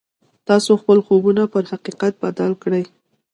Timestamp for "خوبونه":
1.05-1.43